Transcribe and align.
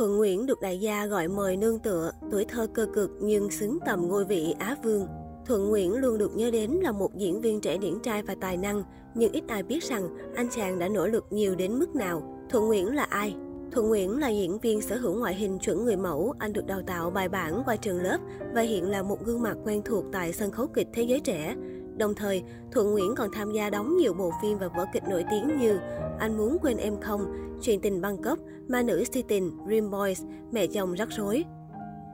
Thuận 0.00 0.16
Nguyễn 0.16 0.46
được 0.46 0.60
đại 0.60 0.80
gia 0.80 1.06
gọi 1.06 1.28
mời 1.28 1.56
nương 1.56 1.78
tựa, 1.78 2.12
tuổi 2.30 2.44
thơ 2.44 2.66
cơ 2.74 2.86
cực 2.94 3.10
nhưng 3.20 3.50
xứng 3.50 3.78
tầm 3.86 4.08
ngôi 4.08 4.24
vị 4.24 4.54
Á 4.58 4.76
Vương. 4.84 5.06
Thuận 5.46 5.68
Nguyễn 5.68 5.94
luôn 5.94 6.18
được 6.18 6.36
nhớ 6.36 6.50
đến 6.50 6.70
là 6.70 6.92
một 6.92 7.16
diễn 7.16 7.40
viên 7.40 7.60
trẻ 7.60 7.78
điển 7.78 8.00
trai 8.02 8.22
và 8.22 8.34
tài 8.40 8.56
năng, 8.56 8.82
nhưng 9.14 9.32
ít 9.32 9.44
ai 9.48 9.62
biết 9.62 9.84
rằng 9.84 10.08
anh 10.34 10.48
chàng 10.50 10.78
đã 10.78 10.88
nỗ 10.88 11.06
lực 11.06 11.24
nhiều 11.30 11.54
đến 11.54 11.78
mức 11.78 11.94
nào. 11.94 12.46
Thuận 12.50 12.66
Nguyễn 12.66 12.94
là 12.94 13.02
ai? 13.02 13.34
Thuận 13.72 13.88
Nguyễn 13.88 14.18
là 14.18 14.28
diễn 14.28 14.58
viên 14.58 14.80
sở 14.80 14.96
hữu 14.96 15.14
ngoại 15.14 15.34
hình 15.34 15.58
chuẩn 15.58 15.84
người 15.84 15.96
mẫu, 15.96 16.34
anh 16.38 16.52
được 16.52 16.66
đào 16.66 16.82
tạo 16.86 17.10
bài 17.10 17.28
bản 17.28 17.62
qua 17.66 17.76
trường 17.76 18.02
lớp 18.02 18.18
và 18.54 18.62
hiện 18.62 18.90
là 18.90 19.02
một 19.02 19.24
gương 19.24 19.42
mặt 19.42 19.56
quen 19.64 19.82
thuộc 19.84 20.04
tại 20.12 20.32
sân 20.32 20.50
khấu 20.50 20.66
kịch 20.66 20.88
thế 20.92 21.02
giới 21.02 21.20
trẻ. 21.20 21.54
Đồng 22.00 22.14
thời, 22.14 22.42
Thuận 22.72 22.90
Nguyễn 22.90 23.14
còn 23.14 23.30
tham 23.32 23.52
gia 23.52 23.70
đóng 23.70 23.96
nhiều 23.96 24.14
bộ 24.14 24.32
phim 24.42 24.58
và 24.58 24.68
vở 24.68 24.86
kịch 24.92 25.02
nổi 25.08 25.24
tiếng 25.30 25.58
như 25.58 25.78
Anh 26.18 26.36
muốn 26.36 26.58
quên 26.62 26.76
em 26.76 27.00
không, 27.00 27.32
Chuyện 27.62 27.80
tình 27.80 28.00
Bangkok, 28.00 28.38
Ma 28.68 28.82
nữ 28.82 29.04
si 29.12 29.22
tình, 29.28 29.50
Dream 29.66 29.90
Boys, 29.90 30.22
Mẹ 30.52 30.66
chồng 30.66 30.92
rắc 30.92 31.08
rối. 31.10 31.44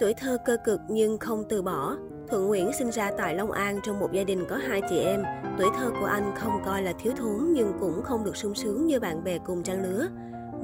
Tuổi 0.01 0.15
thơ 0.15 0.39
cơ 0.47 0.57
cực 0.65 0.81
nhưng 0.91 1.19
không 1.19 1.45
từ 1.49 1.63
bỏ. 1.63 1.97
Thuận 2.29 2.47
Nguyễn 2.47 2.71
sinh 2.79 2.91
ra 2.91 3.11
tại 3.19 3.35
Long 3.35 3.51
An 3.51 3.81
trong 3.85 4.01
một 4.01 4.13
gia 4.13 4.25
đình 4.25 4.45
có 4.49 4.57
hai 4.57 4.81
chị 4.91 4.99
em. 4.99 5.23
Tuổi 5.59 5.69
thơ 5.77 5.91
của 6.01 6.07
anh 6.07 6.33
không 6.37 6.63
coi 6.65 6.83
là 6.83 6.93
thiếu 6.93 7.13
thốn 7.17 7.53
nhưng 7.53 7.73
cũng 7.81 8.03
không 8.03 8.25
được 8.25 8.37
sung 8.37 8.55
sướng 8.55 8.87
như 8.87 9.01
bạn 9.01 9.25
bè 9.25 9.39
cùng 9.39 9.63
trang 9.63 9.83
lứa. 9.83 10.09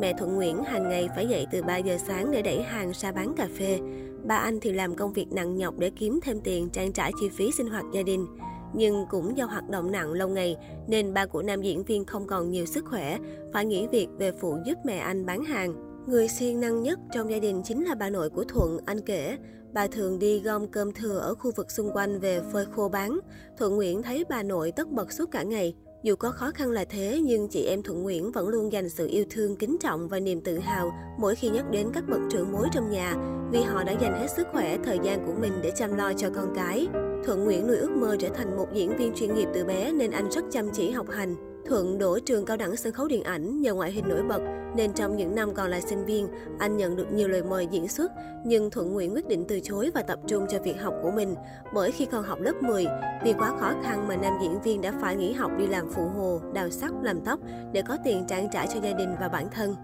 Mẹ 0.00 0.12
Thuận 0.18 0.34
Nguyễn 0.34 0.64
hàng 0.64 0.88
ngày 0.88 1.08
phải 1.16 1.28
dậy 1.28 1.46
từ 1.52 1.62
3 1.62 1.76
giờ 1.76 1.98
sáng 2.06 2.30
để 2.30 2.42
đẩy 2.42 2.62
hàng 2.62 2.92
ra 2.94 3.12
bán 3.12 3.34
cà 3.34 3.48
phê. 3.58 3.78
Ba 4.24 4.36
anh 4.36 4.60
thì 4.60 4.72
làm 4.72 4.94
công 4.94 5.12
việc 5.12 5.32
nặng 5.32 5.56
nhọc 5.56 5.74
để 5.78 5.90
kiếm 5.90 6.20
thêm 6.22 6.40
tiền 6.40 6.68
trang 6.70 6.92
trải 6.92 7.12
chi 7.20 7.28
phí 7.28 7.52
sinh 7.52 7.66
hoạt 7.66 7.84
gia 7.92 8.02
đình. 8.02 8.26
Nhưng 8.74 9.06
cũng 9.10 9.36
do 9.36 9.44
hoạt 9.44 9.70
động 9.70 9.92
nặng 9.92 10.12
lâu 10.12 10.28
ngày 10.28 10.56
nên 10.86 11.14
ba 11.14 11.26
của 11.26 11.42
nam 11.42 11.62
diễn 11.62 11.84
viên 11.84 12.04
không 12.04 12.26
còn 12.26 12.50
nhiều 12.50 12.66
sức 12.66 12.84
khỏe, 12.84 13.18
phải 13.52 13.66
nghỉ 13.66 13.86
việc 13.86 14.08
về 14.18 14.32
phụ 14.32 14.58
giúp 14.66 14.78
mẹ 14.84 14.98
anh 14.98 15.26
bán 15.26 15.44
hàng. 15.44 15.74
Người 16.06 16.28
siêng 16.28 16.60
năng 16.60 16.82
nhất 16.82 16.98
trong 17.12 17.30
gia 17.30 17.38
đình 17.38 17.62
chính 17.64 17.84
là 17.84 17.94
bà 17.94 18.10
nội 18.10 18.30
của 18.30 18.44
Thuận, 18.44 18.78
anh 18.86 19.00
kể. 19.00 19.36
Bà 19.72 19.86
thường 19.86 20.18
đi 20.18 20.40
gom 20.40 20.68
cơm 20.68 20.92
thừa 20.92 21.18
ở 21.18 21.34
khu 21.34 21.50
vực 21.56 21.70
xung 21.70 21.90
quanh 21.92 22.20
về 22.20 22.40
phơi 22.52 22.66
khô 22.66 22.88
bán. 22.88 23.18
Thuận 23.58 23.76
Nguyễn 23.76 24.02
thấy 24.02 24.24
bà 24.28 24.42
nội 24.42 24.72
tất 24.72 24.90
bật 24.90 25.12
suốt 25.12 25.30
cả 25.30 25.42
ngày. 25.42 25.74
Dù 26.02 26.16
có 26.16 26.30
khó 26.30 26.50
khăn 26.50 26.70
là 26.70 26.84
thế, 26.84 27.20
nhưng 27.24 27.48
chị 27.48 27.64
em 27.64 27.82
Thuận 27.82 28.02
Nguyễn 28.02 28.32
vẫn 28.32 28.48
luôn 28.48 28.72
dành 28.72 28.88
sự 28.88 29.08
yêu 29.08 29.24
thương, 29.30 29.56
kính 29.56 29.76
trọng 29.80 30.08
và 30.08 30.20
niềm 30.20 30.40
tự 30.40 30.58
hào 30.58 30.92
mỗi 31.18 31.34
khi 31.34 31.48
nhắc 31.48 31.70
đến 31.70 31.86
các 31.94 32.04
bậc 32.08 32.20
trưởng 32.30 32.52
mối 32.52 32.68
trong 32.72 32.90
nhà, 32.90 33.14
vì 33.52 33.62
họ 33.62 33.84
đã 33.84 33.92
dành 33.92 34.20
hết 34.20 34.26
sức 34.36 34.46
khỏe, 34.52 34.78
thời 34.84 34.98
gian 35.02 35.26
của 35.26 35.32
mình 35.40 35.52
để 35.62 35.72
chăm 35.76 35.96
lo 35.96 36.12
cho 36.12 36.30
con 36.34 36.52
cái. 36.54 36.86
Thuận 37.24 37.44
Nguyễn 37.44 37.66
nuôi 37.66 37.76
ước 37.76 37.90
mơ 37.90 38.16
trở 38.20 38.28
thành 38.28 38.56
một 38.56 38.66
diễn 38.74 38.96
viên 38.96 39.12
chuyên 39.14 39.34
nghiệp 39.34 39.48
từ 39.54 39.64
bé 39.64 39.92
nên 39.92 40.10
anh 40.10 40.30
rất 40.30 40.44
chăm 40.50 40.70
chỉ 40.72 40.90
học 40.90 41.06
hành. 41.10 41.51
Thuận 41.66 41.98
đổ 41.98 42.18
trường 42.18 42.44
cao 42.44 42.56
đẳng 42.56 42.76
sân 42.76 42.92
khấu 42.92 43.08
điện 43.08 43.22
ảnh 43.22 43.60
nhờ 43.60 43.74
ngoại 43.74 43.92
hình 43.92 44.08
nổi 44.08 44.22
bật 44.22 44.40
nên 44.76 44.92
trong 44.92 45.16
những 45.16 45.34
năm 45.34 45.54
còn 45.54 45.70
là 45.70 45.80
sinh 45.80 46.04
viên, 46.04 46.28
anh 46.58 46.76
nhận 46.76 46.96
được 46.96 47.12
nhiều 47.12 47.28
lời 47.28 47.42
mời 47.42 47.68
diễn 47.70 47.88
xuất, 47.88 48.12
nhưng 48.44 48.70
Thuận 48.70 48.92
Nguyễn 48.92 49.14
quyết 49.14 49.28
định 49.28 49.44
từ 49.48 49.60
chối 49.60 49.90
và 49.94 50.02
tập 50.02 50.18
trung 50.26 50.46
cho 50.50 50.58
việc 50.58 50.80
học 50.80 50.94
của 51.02 51.10
mình. 51.10 51.34
Bởi 51.74 51.92
khi 51.92 52.06
còn 52.06 52.24
học 52.24 52.40
lớp 52.40 52.62
10, 52.62 52.86
vì 53.24 53.32
quá 53.32 53.52
khó 53.60 53.72
khăn 53.82 54.08
mà 54.08 54.16
nam 54.16 54.32
diễn 54.42 54.62
viên 54.62 54.80
đã 54.80 54.92
phải 55.00 55.16
nghỉ 55.16 55.32
học 55.32 55.50
đi 55.58 55.66
làm 55.66 55.90
phụ 55.90 56.08
hồ, 56.08 56.40
đào 56.54 56.70
sắt, 56.70 56.90
làm 57.02 57.20
tóc 57.20 57.40
để 57.72 57.82
có 57.82 57.96
tiền 58.04 58.24
trang 58.28 58.48
trải 58.52 58.66
cho 58.74 58.80
gia 58.80 58.92
đình 58.92 59.14
và 59.20 59.28
bản 59.28 59.50
thân. 59.50 59.74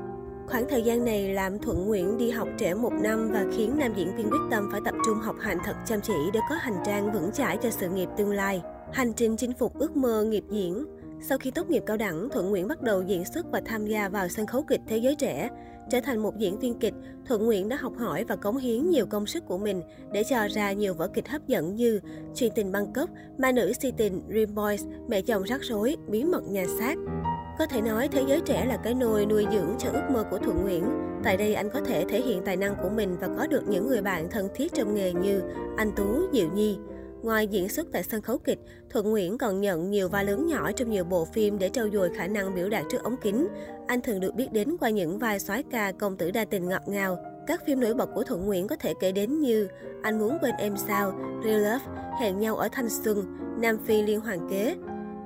Khoảng 0.47 0.69
thời 0.69 0.83
gian 0.83 1.05
này 1.05 1.35
làm 1.35 1.59
Thuận 1.59 1.87
Nguyễn 1.87 2.19
đi 2.19 2.31
học 2.31 2.49
trễ 2.59 2.75
một 2.75 2.93
năm 2.93 3.31
và 3.33 3.45
khiến 3.57 3.75
nam 3.79 3.93
diễn 3.97 4.17
viên 4.17 4.31
quyết 4.31 4.49
tâm 4.51 4.69
phải 4.73 4.81
tập 4.85 4.95
trung 5.07 5.19
học 5.19 5.37
hành 5.41 5.59
thật 5.65 5.77
chăm 5.87 6.01
chỉ 6.01 6.15
để 6.33 6.41
có 6.51 6.55
hành 6.55 6.77
trang 6.87 7.13
vững 7.13 7.33
chãi 7.33 7.59
cho 7.63 7.71
sự 7.71 7.89
nghiệp 7.89 8.09
tương 8.17 8.33
lai. 8.33 8.63
Hành 8.93 9.13
trình 9.13 9.37
chinh 9.37 9.53
phục 9.53 9.79
ước 9.79 9.97
mơ 9.97 10.25
nghiệp 10.25 10.45
diễn 10.51 10.85
sau 11.21 11.39
khi 11.39 11.51
tốt 11.51 11.71
nghiệp 11.71 11.83
cao 11.87 11.97
đẳng, 11.97 12.29
Thuận 12.29 12.51
Nguyễn 12.51 12.69
bắt 12.69 12.83
đầu 12.83 13.03
diễn 13.03 13.25
xuất 13.25 13.47
và 13.53 13.63
tham 13.65 13.87
gia 13.87 14.09
vào 14.09 14.29
sân 14.29 14.47
khấu 14.47 14.63
kịch 14.63 14.81
thế 14.87 14.99
giới 14.99 15.15
trẻ. 15.15 15.49
Trở 15.91 16.01
thành 16.01 16.19
một 16.19 16.39
diễn 16.39 16.59
viên 16.59 16.79
kịch, 16.79 16.95
Thuận 17.27 17.47
Nguyễn 17.47 17.69
đã 17.69 17.77
học 17.77 17.93
hỏi 17.99 18.25
và 18.25 18.37
cống 18.37 18.57
hiến 18.57 18.91
nhiều 18.91 19.07
công 19.07 19.27
sức 19.27 19.45
của 19.47 19.59
mình 19.59 19.83
để 20.13 20.25
cho 20.25 20.49
ra 20.49 20.73
nhiều 20.73 20.95
vở 20.95 21.09
kịch 21.09 21.29
hấp 21.29 21.47
dẫn 21.47 21.75
như 21.75 22.01
Chuyện 22.35 22.53
tình 22.55 22.73
Bangkok, 22.73 23.11
Ma 23.39 23.53
nữ 23.53 23.73
si 23.73 23.93
tình, 23.97 24.23
Dream 24.29 24.55
Boys, 24.55 24.85
Mẹ 25.09 25.23
chồng 25.23 25.43
rắc 25.43 25.61
rối, 25.63 25.97
Bí 26.09 26.25
mật 26.25 26.43
nhà 26.49 26.65
xác. 26.79 26.95
Có 27.59 27.67
thể 27.67 27.81
nói 27.81 28.09
thế 28.09 28.25
giới 28.29 28.41
trẻ 28.41 28.65
là 28.65 28.77
cái 28.77 28.95
nôi 28.95 29.27
nuôi 29.27 29.47
dưỡng 29.53 29.75
cho 29.79 29.91
ước 29.93 30.11
mơ 30.11 30.25
của 30.31 30.39
Thuận 30.39 30.63
Nguyễn. 30.63 30.85
Tại 31.25 31.37
đây 31.37 31.55
anh 31.55 31.71
có 31.71 31.81
thể 31.81 32.05
thể 32.09 32.21
hiện 32.21 32.43
tài 32.45 32.57
năng 32.57 32.75
của 32.83 32.89
mình 32.89 33.17
và 33.21 33.29
có 33.39 33.47
được 33.47 33.69
những 33.69 33.89
người 33.89 34.03
bạn 34.03 34.31
thân 34.31 34.49
thiết 34.55 34.75
trong 34.75 34.95
nghề 34.95 35.13
như 35.13 35.43
anh 35.77 35.93
Tú, 35.97 36.05
Diệu 36.33 36.49
Nhi. 36.55 36.79
Ngoài 37.23 37.47
diễn 37.47 37.69
xuất 37.69 37.87
tại 37.93 38.03
sân 38.03 38.23
khấu 38.23 38.39
kịch, 38.39 38.59
Thuận 38.91 39.11
Nguyễn 39.11 39.39
còn 39.39 39.61
nhận 39.61 39.91
nhiều 39.91 40.09
vai 40.09 40.25
lớn 40.25 40.47
nhỏ 40.47 40.73
trong 40.73 40.91
nhiều 40.91 41.05
bộ 41.05 41.25
phim 41.25 41.59
để 41.59 41.69
trau 41.69 41.89
dồi 41.93 42.11
khả 42.17 42.27
năng 42.27 42.55
biểu 42.55 42.69
đạt 42.69 42.85
trước 42.91 43.03
ống 43.03 43.17
kính. 43.23 43.49
Anh 43.87 44.01
thường 44.01 44.21
được 44.21 44.35
biết 44.35 44.53
đến 44.53 44.77
qua 44.81 44.91
những 44.91 45.19
vai 45.19 45.41
soái 45.41 45.63
ca 45.63 45.93
công 45.93 46.17
tử 46.17 46.31
đa 46.31 46.45
tình 46.45 46.69
ngọt 46.69 46.83
ngào. 46.87 47.19
Các 47.47 47.67
phim 47.67 47.81
nổi 47.81 47.95
bật 47.95 48.09
của 48.15 48.23
Thuận 48.23 48.47
Nguyễn 48.47 48.67
có 48.67 48.77
thể 48.77 48.95
kể 49.01 49.13
đến 49.13 49.41
như 49.41 49.69
Anh 50.03 50.19
muốn 50.19 50.39
quên 50.41 50.55
em 50.59 50.77
sao, 50.77 51.13
Real 51.45 51.61
Love, 51.61 51.85
Hẹn 52.21 52.39
nhau 52.39 52.57
ở 52.57 52.69
thanh 52.73 52.89
xuân, 52.89 53.37
Nam 53.61 53.79
Phi 53.87 54.03
liên 54.03 54.21
hoàn 54.21 54.49
kế, 54.51 54.77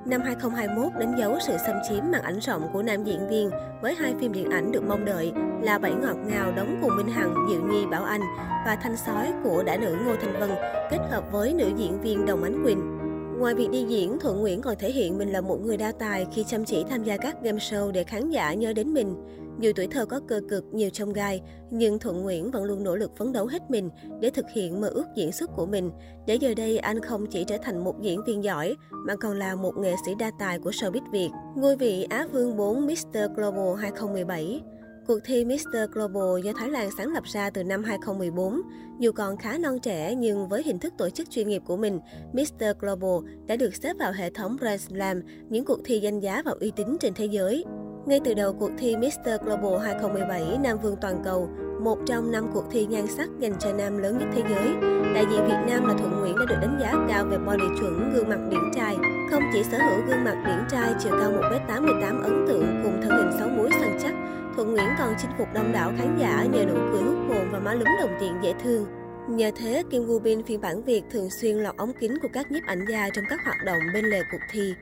Năm 0.05 0.21
2021 0.21 0.93
đánh 0.99 1.15
dấu 1.17 1.37
sự 1.47 1.57
xâm 1.65 1.75
chiếm 1.89 2.11
màn 2.11 2.21
ảnh 2.21 2.39
rộng 2.39 2.69
của 2.73 2.83
nam 2.83 3.03
diễn 3.03 3.29
viên 3.29 3.49
với 3.81 3.95
hai 3.95 4.13
phim 4.19 4.33
điện 4.33 4.49
ảnh 4.49 4.71
được 4.71 4.83
mong 4.87 5.05
đợi 5.05 5.31
là 5.61 5.79
Bảy 5.79 5.93
ngọt 5.93 6.17
ngào 6.27 6.51
đóng 6.51 6.79
cùng 6.81 6.97
Minh 6.97 7.07
Hằng, 7.07 7.35
Diệu 7.49 7.61
Nhi, 7.61 7.85
Bảo 7.85 8.03
Anh 8.03 8.21
và 8.65 8.77
Thanh 8.83 8.97
sói 8.97 9.33
của 9.43 9.63
đã 9.63 9.77
nữ 9.77 9.95
Ngô 10.05 10.15
Thanh 10.21 10.39
Vân 10.39 10.49
kết 10.91 10.99
hợp 11.11 11.31
với 11.31 11.53
nữ 11.53 11.71
diễn 11.77 12.01
viên 12.01 12.25
Đồng 12.25 12.43
Ánh 12.43 12.63
Quỳnh. 12.63 12.97
Ngoài 13.39 13.55
việc 13.55 13.69
đi 13.71 13.83
diễn, 13.83 14.19
Thuận 14.19 14.41
Nguyễn 14.41 14.61
còn 14.61 14.75
thể 14.79 14.91
hiện 14.91 15.17
mình 15.17 15.31
là 15.31 15.41
một 15.41 15.57
người 15.65 15.77
đa 15.77 15.91
tài 15.91 16.27
khi 16.31 16.43
chăm 16.43 16.65
chỉ 16.65 16.83
tham 16.89 17.03
gia 17.03 17.17
các 17.17 17.35
game 17.43 17.57
show 17.57 17.91
để 17.91 18.03
khán 18.03 18.29
giả 18.29 18.53
nhớ 18.53 18.73
đến 18.73 18.93
mình. 18.93 19.15
Dù 19.59 19.71
tuổi 19.75 19.87
thơ 19.87 20.05
có 20.05 20.19
cơ 20.27 20.41
cực, 20.49 20.63
nhiều 20.73 20.89
trong 20.89 21.13
gai, 21.13 21.41
nhưng 21.71 21.99
Thuận 21.99 22.21
Nguyễn 22.21 22.51
vẫn 22.51 22.63
luôn 22.63 22.83
nỗ 22.83 22.95
lực 22.95 23.17
phấn 23.17 23.33
đấu 23.33 23.45
hết 23.45 23.61
mình 23.69 23.89
để 24.19 24.29
thực 24.29 24.45
hiện 24.53 24.81
mơ 24.81 24.87
ước 24.87 25.05
diễn 25.15 25.31
xuất 25.31 25.49
của 25.55 25.65
mình. 25.65 25.91
Để 26.27 26.35
giờ 26.35 26.53
đây 26.57 26.77
anh 26.77 26.99
không 26.99 27.25
chỉ 27.25 27.43
trở 27.43 27.57
thành 27.57 27.83
một 27.83 28.01
diễn 28.01 28.19
viên 28.27 28.43
giỏi, 28.43 28.75
mà 28.91 29.15
còn 29.15 29.39
là 29.39 29.55
một 29.55 29.77
nghệ 29.77 29.93
sĩ 30.05 30.15
đa 30.19 30.31
tài 30.39 30.59
của 30.59 30.71
showbiz 30.71 31.11
Việt. 31.11 31.29
Ngôi 31.55 31.75
vị 31.75 32.07
Á 32.09 32.27
Vương 32.31 32.57
4 32.57 32.85
Mr. 32.85 33.17
Global 33.35 33.81
2017 33.81 34.61
Cuộc 35.07 35.19
thi 35.23 35.45
Mr. 35.45 35.77
Global 35.91 36.41
do 36.43 36.51
Thái 36.55 36.69
Lan 36.69 36.89
sáng 36.97 37.13
lập 37.13 37.23
ra 37.23 37.49
từ 37.49 37.63
năm 37.63 37.83
2014. 37.83 38.61
Dù 38.99 39.11
còn 39.11 39.37
khá 39.37 39.57
non 39.57 39.79
trẻ 39.79 40.15
nhưng 40.15 40.47
với 40.47 40.63
hình 40.63 40.79
thức 40.79 40.93
tổ 40.97 41.09
chức 41.09 41.29
chuyên 41.29 41.49
nghiệp 41.49 41.61
của 41.65 41.77
mình, 41.77 41.99
Mr. 42.33 42.65
Global 42.79 43.31
đã 43.47 43.55
được 43.55 43.75
xếp 43.75 43.93
vào 43.99 44.11
hệ 44.11 44.29
thống 44.29 44.57
Grand 44.59 44.81
Slam, 44.81 45.21
những 45.49 45.65
cuộc 45.65 45.79
thi 45.85 45.99
danh 45.99 46.19
giá 46.19 46.41
và 46.45 46.51
uy 46.59 46.71
tín 46.75 46.97
trên 46.99 47.13
thế 47.13 47.25
giới. 47.25 47.65
Ngay 48.05 48.19
từ 48.23 48.33
đầu 48.33 48.53
cuộc 48.53 48.71
thi 48.77 48.95
Mr. 48.95 49.29
Global 49.41 49.85
2017 49.85 50.57
Nam 50.63 50.77
Vương 50.77 50.95
Toàn 51.01 51.21
cầu, 51.23 51.49
một 51.81 51.97
trong 52.05 52.31
năm 52.31 52.49
cuộc 52.53 52.63
thi 52.71 52.85
nhan 52.85 53.07
sắc 53.07 53.29
dành 53.39 53.53
cho 53.59 53.73
nam 53.73 53.97
lớn 53.97 54.17
nhất 54.17 54.27
thế 54.35 54.43
giới, 54.49 54.75
đại 55.13 55.25
diện 55.31 55.45
Việt 55.45 55.57
Nam 55.67 55.85
là 55.87 55.93
Thuận 55.93 56.19
Nguyễn 56.19 56.35
đã 56.39 56.45
được 56.49 56.55
đánh 56.61 56.77
giá 56.81 56.93
cao 57.09 57.25
về 57.25 57.37
body 57.37 57.65
chuẩn, 57.79 58.13
gương 58.13 58.29
mặt 58.29 58.39
điển 58.49 58.59
trai. 58.75 58.95
Không 59.31 59.43
chỉ 59.53 59.63
sở 59.63 59.77
hữu 59.77 60.05
gương 60.07 60.23
mặt 60.23 60.43
điển 60.45 60.67
trai 60.69 60.93
chiều 60.99 61.13
cao 61.19 61.31
1m88 61.31 62.23
ấn 62.23 62.45
tượng 62.47 62.81
cùng 62.83 63.01
thân 63.01 63.11
hình 63.11 63.39
sáu 63.39 63.47
múi 63.49 63.69
săn 63.71 63.97
chắc, 64.01 64.13
Thuận 64.55 64.71
Nguyễn 64.71 64.89
còn 64.99 65.13
chinh 65.21 65.31
phục 65.37 65.47
đông 65.53 65.71
đảo 65.71 65.91
khán 65.97 66.17
giả 66.19 66.45
nhờ 66.53 66.65
nụ 66.65 66.75
cười 66.91 67.01
hút 67.01 67.17
hồn 67.29 67.49
và 67.51 67.59
má 67.59 67.73
lúm 67.73 67.87
đồng 67.99 68.17
tiền 68.19 68.33
dễ 68.43 68.53
thương. 68.63 68.85
Nhờ 69.29 69.51
thế, 69.55 69.83
Kim 69.89 70.07
Woo 70.07 70.19
Bin 70.19 70.43
phiên 70.43 70.61
bản 70.61 70.83
Việt 70.83 71.03
thường 71.11 71.29
xuyên 71.29 71.57
lọt 71.57 71.77
ống 71.77 71.93
kính 71.99 72.17
của 72.21 72.29
các 72.33 72.51
nhiếp 72.51 72.63
ảnh 72.67 72.85
gia 72.89 73.09
trong 73.09 73.25
các 73.29 73.39
hoạt 73.45 73.57
động 73.65 73.79
bên 73.93 74.05
lề 74.05 74.21
cuộc 74.31 74.41
thi. 74.51 74.73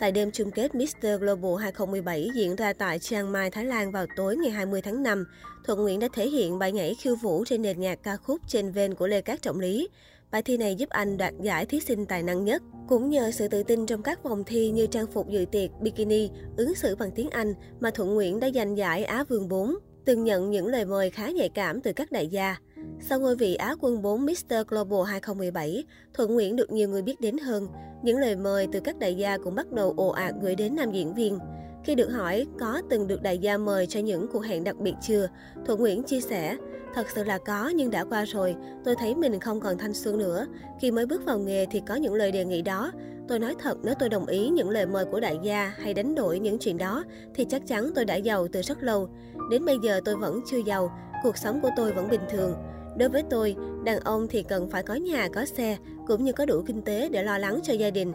Tại 0.00 0.12
đêm 0.12 0.30
chung 0.30 0.50
kết 0.50 0.74
Mr. 0.74 1.06
Global 1.20 1.62
2017 1.62 2.28
diễn 2.34 2.56
ra 2.56 2.72
tại 2.72 2.98
Chiang 2.98 3.32
Mai, 3.32 3.50
Thái 3.50 3.64
Lan 3.64 3.92
vào 3.92 4.06
tối 4.16 4.36
ngày 4.36 4.50
20 4.50 4.82
tháng 4.82 5.02
5, 5.02 5.24
Thuận 5.64 5.82
Nguyễn 5.82 6.00
đã 6.00 6.08
thể 6.12 6.28
hiện 6.28 6.58
bài 6.58 6.72
nhảy 6.72 6.94
khiêu 6.94 7.16
vũ 7.16 7.44
trên 7.44 7.62
nền 7.62 7.80
nhạc 7.80 8.02
ca 8.02 8.16
khúc 8.16 8.40
Trên 8.46 8.72
ven 8.72 8.94
của 8.94 9.06
Lê 9.06 9.20
Cát 9.20 9.42
Trọng 9.42 9.60
Lý. 9.60 9.88
Bài 10.30 10.42
thi 10.42 10.56
này 10.56 10.74
giúp 10.74 10.88
anh 10.88 11.16
đoạt 11.16 11.34
giải 11.40 11.66
thí 11.66 11.80
sinh 11.80 12.06
tài 12.06 12.22
năng 12.22 12.44
nhất. 12.44 12.62
Cũng 12.88 13.10
nhờ 13.10 13.30
sự 13.30 13.48
tự 13.48 13.62
tin 13.62 13.86
trong 13.86 14.02
các 14.02 14.22
vòng 14.22 14.44
thi 14.44 14.70
như 14.70 14.86
trang 14.86 15.06
phục 15.06 15.28
dự 15.28 15.44
tiệc, 15.52 15.70
bikini, 15.80 16.30
ứng 16.56 16.74
xử 16.74 16.96
bằng 16.96 17.10
tiếng 17.10 17.30
Anh 17.30 17.54
mà 17.80 17.90
Thuận 17.90 18.14
Nguyễn 18.14 18.40
đã 18.40 18.50
giành 18.54 18.76
giải 18.76 19.04
Á 19.04 19.24
Vương 19.24 19.48
4 19.48 19.74
từng 20.04 20.24
nhận 20.24 20.50
những 20.50 20.66
lời 20.66 20.84
mời 20.84 21.10
khá 21.10 21.30
nhạy 21.30 21.48
cảm 21.48 21.80
từ 21.80 21.92
các 21.92 22.12
đại 22.12 22.28
gia. 22.28 22.56
Sau 23.00 23.20
ngôi 23.20 23.36
vị 23.36 23.54
Á 23.54 23.74
quân 23.80 24.02
4 24.02 24.26
Mr. 24.26 24.54
Global 24.68 25.02
2017, 25.06 25.84
Thuận 26.14 26.34
Nguyễn 26.34 26.56
được 26.56 26.72
nhiều 26.72 26.88
người 26.88 27.02
biết 27.02 27.20
đến 27.20 27.38
hơn. 27.38 27.68
Những 28.02 28.18
lời 28.18 28.36
mời 28.36 28.68
từ 28.72 28.80
các 28.80 28.98
đại 28.98 29.14
gia 29.14 29.38
cũng 29.38 29.54
bắt 29.54 29.72
đầu 29.72 29.94
ồ 29.96 30.08
ạt 30.08 30.34
gửi 30.42 30.54
đến 30.54 30.76
nam 30.76 30.92
diễn 30.92 31.14
viên. 31.14 31.38
Khi 31.84 31.94
được 31.94 32.08
hỏi 32.08 32.46
có 32.58 32.82
từng 32.90 33.06
được 33.06 33.22
đại 33.22 33.38
gia 33.38 33.58
mời 33.58 33.86
cho 33.86 34.00
những 34.00 34.26
cuộc 34.32 34.44
hẹn 34.44 34.64
đặc 34.64 34.76
biệt 34.76 34.94
chưa, 35.02 35.28
Thuận 35.66 35.80
Nguyễn 35.80 36.02
chia 36.02 36.20
sẻ, 36.20 36.56
thật 36.94 37.06
sự 37.14 37.24
là 37.24 37.38
có 37.38 37.68
nhưng 37.68 37.90
đã 37.90 38.04
qua 38.04 38.24
rồi, 38.24 38.56
tôi 38.84 38.96
thấy 38.96 39.14
mình 39.14 39.40
không 39.40 39.60
còn 39.60 39.78
thanh 39.78 39.94
xuân 39.94 40.18
nữa. 40.18 40.46
Khi 40.80 40.90
mới 40.90 41.06
bước 41.06 41.24
vào 41.24 41.38
nghề 41.38 41.66
thì 41.66 41.82
có 41.88 41.94
những 41.94 42.14
lời 42.14 42.32
đề 42.32 42.44
nghị 42.44 42.62
đó. 42.62 42.92
Tôi 43.28 43.38
nói 43.38 43.54
thật 43.58 43.78
nếu 43.82 43.94
tôi 43.98 44.08
đồng 44.08 44.26
ý 44.26 44.48
những 44.48 44.70
lời 44.70 44.86
mời 44.86 45.04
của 45.04 45.20
đại 45.20 45.38
gia 45.42 45.74
hay 45.78 45.94
đánh 45.94 46.14
đổi 46.14 46.38
những 46.38 46.58
chuyện 46.58 46.78
đó 46.78 47.04
thì 47.34 47.44
chắc 47.44 47.66
chắn 47.66 47.90
tôi 47.94 48.04
đã 48.04 48.14
giàu 48.14 48.48
từ 48.52 48.62
rất 48.62 48.82
lâu. 48.82 49.08
Đến 49.50 49.64
bây 49.64 49.76
giờ 49.82 50.00
tôi 50.04 50.16
vẫn 50.16 50.40
chưa 50.50 50.58
giàu, 50.66 50.92
cuộc 51.22 51.36
sống 51.36 51.60
của 51.60 51.70
tôi 51.76 51.92
vẫn 51.92 52.08
bình 52.08 52.20
thường. 52.30 52.54
Đối 52.96 53.08
với 53.08 53.22
tôi, 53.30 53.56
đàn 53.84 54.00
ông 54.00 54.28
thì 54.28 54.42
cần 54.42 54.70
phải 54.70 54.82
có 54.82 54.94
nhà, 54.94 55.28
có 55.34 55.44
xe, 55.44 55.76
cũng 56.06 56.24
như 56.24 56.32
có 56.32 56.46
đủ 56.46 56.62
kinh 56.66 56.82
tế 56.82 57.08
để 57.08 57.22
lo 57.22 57.38
lắng 57.38 57.60
cho 57.62 57.72
gia 57.72 57.90
đình. 57.90 58.12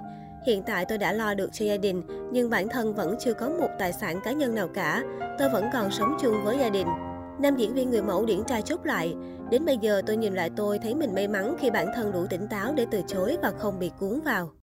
Hiện 0.47 0.63
tại 0.63 0.85
tôi 0.85 0.97
đã 0.97 1.13
lo 1.13 1.33
được 1.33 1.49
cho 1.53 1.65
gia 1.65 1.77
đình, 1.77 2.01
nhưng 2.31 2.49
bản 2.49 2.69
thân 2.69 2.93
vẫn 2.93 3.15
chưa 3.19 3.33
có 3.33 3.49
một 3.49 3.69
tài 3.79 3.93
sản 3.93 4.19
cá 4.23 4.31
nhân 4.31 4.55
nào 4.55 4.67
cả. 4.67 5.03
Tôi 5.39 5.49
vẫn 5.49 5.65
còn 5.73 5.91
sống 5.91 6.17
chung 6.21 6.35
với 6.43 6.57
gia 6.59 6.69
đình. 6.69 6.87
Nam 7.39 7.55
diễn 7.55 7.73
viên 7.73 7.89
người 7.89 8.01
mẫu 8.01 8.25
điển 8.25 8.43
trai 8.43 8.61
chốt 8.61 8.85
lại. 8.85 9.15
Đến 9.49 9.65
bây 9.65 9.77
giờ 9.77 10.01
tôi 10.05 10.17
nhìn 10.17 10.33
lại 10.33 10.49
tôi 10.55 10.79
thấy 10.79 10.95
mình 10.95 11.13
may 11.15 11.27
mắn 11.27 11.55
khi 11.59 11.69
bản 11.69 11.87
thân 11.95 12.11
đủ 12.11 12.25
tỉnh 12.29 12.47
táo 12.47 12.73
để 12.73 12.85
từ 12.91 13.01
chối 13.07 13.37
và 13.41 13.51
không 13.57 13.79
bị 13.79 13.91
cuốn 13.99 14.19
vào. 14.25 14.49